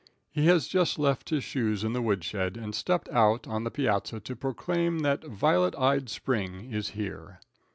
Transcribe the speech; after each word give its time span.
He 0.31 0.47
has 0.47 0.67
just 0.67 0.97
left 0.97 1.29
his 1.29 1.43
shoes 1.43 1.83
in 1.83 1.93
the 1.93 2.01
woodshed 2.01 2.57
and 2.57 2.73
stepped 2.73 3.07
out 3.09 3.45
on 3.47 3.65
the 3.65 3.69
piazza 3.69 4.19
to 4.21 4.35
proclaim 4.35 5.01
that 5.01 5.23
violet 5.25 5.75
eyed 5.77 6.09
spring 6.09 6.71
is 6.73 6.89
here. 6.97 7.39